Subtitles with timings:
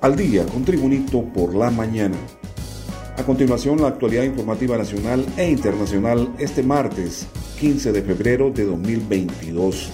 [0.00, 2.16] al día con Tribunito por la mañana.
[3.16, 7.26] A continuación, la actualidad informativa nacional e internacional este martes
[7.58, 9.90] 15 de febrero de 2022.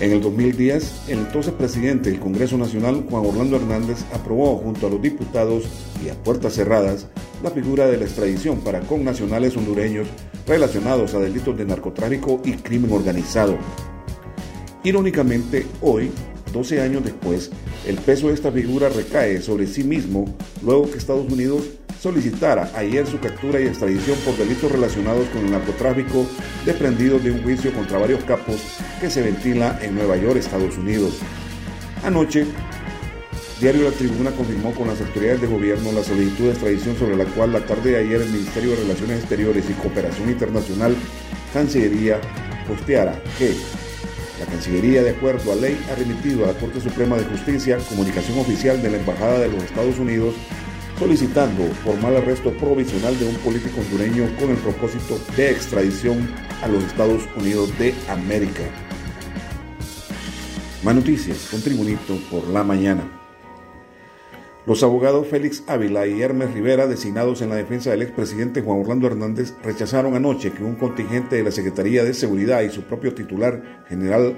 [0.00, 4.90] En el 2010, el entonces presidente del Congreso Nacional, Juan Orlando Hernández, aprobó junto a
[4.90, 5.64] los diputados
[6.04, 7.06] y a puertas cerradas
[7.42, 10.06] la figura de la extradición para connacionales hondureños
[10.46, 13.56] relacionados a delitos de narcotráfico y crimen organizado.
[14.84, 16.10] Irónicamente, hoy,
[16.52, 17.50] 12 años después,
[17.86, 20.24] el peso de esta figura recae sobre sí mismo
[20.62, 21.64] luego que Estados Unidos
[22.00, 26.26] solicitara ayer su captura y extradición por delitos relacionados con el narcotráfico
[26.64, 28.60] desprendidos de un juicio contra varios capos
[29.00, 31.14] que se ventila en Nueva York, Estados Unidos.
[32.04, 32.46] Anoche,
[33.60, 37.24] Diario La Tribuna confirmó con las autoridades de gobierno la solicitud de extradición sobre la
[37.24, 40.94] cual la tarde de ayer el Ministerio de Relaciones Exteriores y Cooperación Internacional,
[41.52, 42.20] Cancillería,
[42.68, 43.52] posteara que
[44.38, 48.38] la Cancillería, de acuerdo a ley, ha remitido a la Corte Suprema de Justicia comunicación
[48.38, 50.34] oficial de la Embajada de los Estados Unidos
[50.98, 56.28] solicitando formal arresto provisional de un político hondureño con el propósito de extradición
[56.62, 58.64] a los Estados Unidos de América.
[60.82, 63.17] Más noticias con Tribunito por la mañana.
[64.68, 69.06] Los abogados Félix Ávila y Hermes Rivera, designados en la defensa del expresidente Juan Orlando
[69.06, 73.62] Hernández, rechazaron anoche que un contingente de la Secretaría de Seguridad y su propio titular,
[73.88, 74.36] general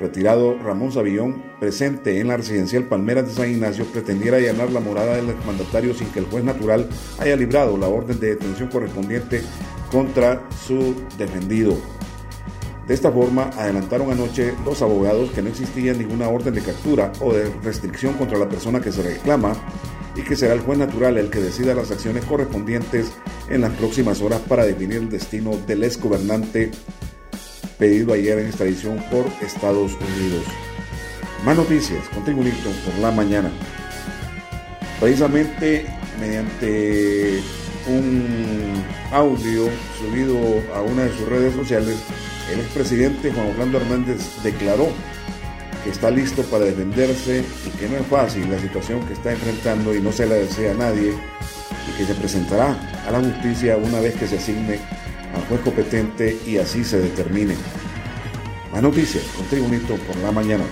[0.00, 5.16] retirado Ramón Savillón, presente en la residencial Palmeras de San Ignacio, pretendiera allanar la morada
[5.16, 9.42] del exmandatario sin que el juez natural haya librado la orden de detención correspondiente
[9.90, 11.76] contra su defendido.
[12.86, 17.32] De esta forma, adelantaron anoche los abogados que no existía ninguna orden de captura o
[17.32, 19.54] de restricción contra la persona que se reclama
[20.14, 23.12] y que será el juez natural el que decida las acciones correspondientes
[23.48, 26.70] en las próximas horas para definir el destino del exgobernante
[27.78, 30.44] pedido ayer en extradición por Estados Unidos.
[31.44, 33.50] Más noticias con Tribunito por la mañana.
[35.00, 35.86] Precisamente
[36.20, 37.40] mediante
[37.88, 39.68] un audio
[39.98, 40.36] subido
[40.74, 41.96] a una de sus redes sociales,
[42.54, 44.88] el expresidente Juan Orlando Hernández declaró
[45.82, 49.94] que está listo para defenderse y que no es fácil la situación que está enfrentando
[49.94, 54.00] y no se la desea a nadie y que se presentará a la justicia una
[54.00, 54.78] vez que se asigne
[55.34, 57.54] al juez competente y así se determine.
[58.72, 60.64] Más noticias con Tribunito por la mañana.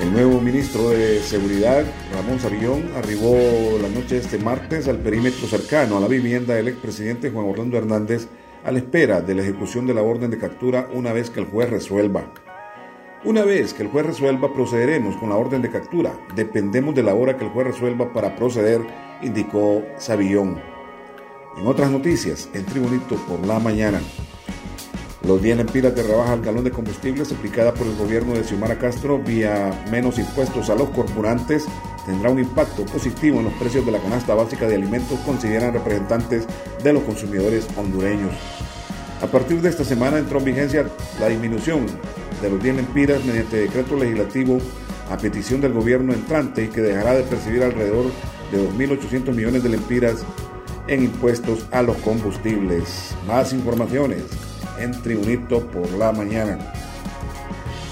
[0.00, 1.84] El nuevo ministro de Seguridad,
[2.14, 3.36] Ramón Savillón, arribó
[3.82, 7.76] la noche de este martes al perímetro cercano a la vivienda del expresidente Juan Orlando
[7.76, 8.28] Hernández
[8.64, 11.46] a la espera de la ejecución de la orden de captura una vez que el
[11.46, 12.32] juez resuelva.
[13.24, 16.12] Una vez que el juez resuelva, procederemos con la orden de captura.
[16.36, 18.80] Dependemos de la hora que el juez resuelva para proceder,
[19.22, 20.60] indicó Savillón.
[21.56, 24.00] En otras noticias, en Tribunito por la mañana.
[25.28, 28.78] Los 10 lempiras de rebaja al galón de combustibles aplicada por el gobierno de Xiomara
[28.78, 31.66] Castro vía menos impuestos a los corporantes
[32.06, 36.46] tendrá un impacto positivo en los precios de la canasta básica de alimentos, consideran representantes
[36.82, 38.32] de los consumidores hondureños.
[39.20, 40.86] A partir de esta semana entró en vigencia
[41.20, 41.84] la disminución
[42.40, 44.56] de los 10 lempiras mediante decreto legislativo
[45.10, 48.06] a petición del gobierno entrante y que dejará de percibir alrededor
[48.50, 50.24] de 2.800 millones de lempiras
[50.86, 53.14] en impuestos a los combustibles.
[53.26, 54.47] Más informaciones
[54.80, 56.58] en Tribunito por la mañana.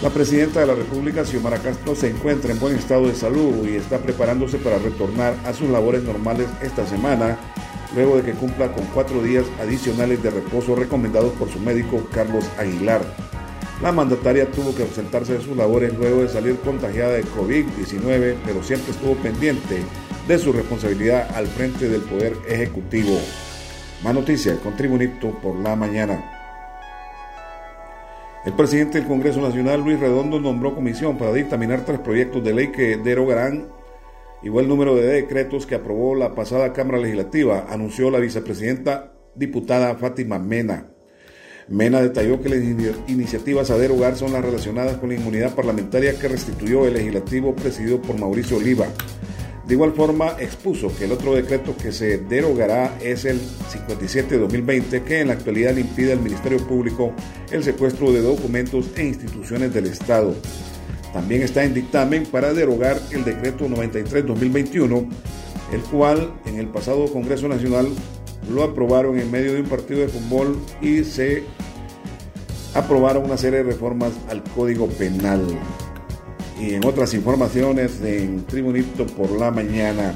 [0.02, 3.76] La presidenta de la República, Xiomara Castro, se encuentra en buen estado de salud y
[3.76, 7.38] está preparándose para retornar a sus labores normales esta semana,
[7.94, 12.44] luego de que cumpla con cuatro días adicionales de reposo recomendados por su médico Carlos
[12.58, 13.00] Aguilar.
[13.82, 18.62] La mandataria tuvo que ausentarse de sus labores luego de salir contagiada de COVID-19, pero
[18.62, 19.82] siempre estuvo pendiente
[20.28, 23.18] de su responsabilidad al frente del Poder Ejecutivo.
[24.04, 26.35] Más noticias con Tribunito por la mañana.
[28.47, 32.69] El presidente del Congreso Nacional, Luis Redondo, nombró comisión para dictaminar tres proyectos de ley
[32.69, 33.67] que derogarán
[34.45, 40.39] igual número de decretos que aprobó la pasada Cámara Legislativa, anunció la vicepresidenta diputada Fátima
[40.39, 40.87] Mena.
[41.66, 42.60] Mena detalló que las
[43.09, 48.01] iniciativas a derogar son las relacionadas con la inmunidad parlamentaria que restituyó el legislativo presidido
[48.01, 48.87] por Mauricio Oliva.
[49.66, 55.21] De igual forma, expuso que el otro decreto que se derogará es el 57-2020, que
[55.21, 57.13] en la actualidad le impide al Ministerio Público
[57.51, 60.36] el secuestro de documentos e instituciones del Estado.
[61.13, 65.09] También está en dictamen para derogar el decreto 93-2021,
[65.72, 67.89] el cual en el pasado Congreso Nacional
[68.48, 71.42] lo aprobaron en medio de un partido de fútbol y se
[72.74, 75.42] aprobaron una serie de reformas al Código Penal.
[76.58, 80.14] Y en otras informaciones en Tribunito por la mañana,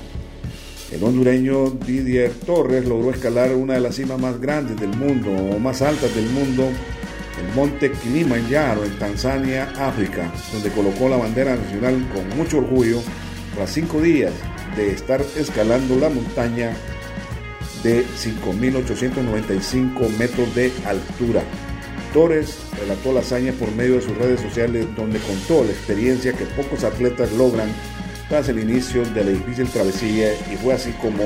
[0.90, 5.58] el hondureño Didier Torres logró escalar una de las cimas más grandes del mundo o
[5.58, 6.70] más altas del mundo
[7.40, 13.00] el monte Kilimanjaro en Tanzania, África, donde colocó la bandera nacional con mucho orgullo
[13.54, 14.32] tras cinco días
[14.76, 16.72] de estar escalando la montaña
[17.82, 21.42] de 5.895 metros de altura.
[22.12, 26.44] Torres relató la hazaña por medio de sus redes sociales donde contó la experiencia que
[26.44, 27.68] pocos atletas logran
[28.28, 31.24] tras el inicio de la difícil travesía y fue así como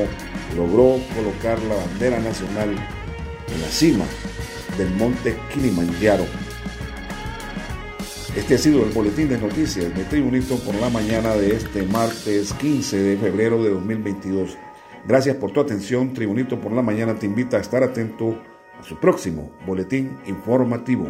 [0.56, 4.04] logró colocar la bandera nacional en la cima
[4.78, 6.24] del monte Kilimanjaro.
[8.36, 12.52] Este ha sido el boletín de noticias de Tribunito por la mañana de este martes
[12.54, 14.56] 15 de febrero de 2022.
[15.06, 16.12] Gracias por tu atención.
[16.12, 18.36] Tribunito por la mañana te invita a estar atento
[18.78, 21.06] a su próximo boletín informativo.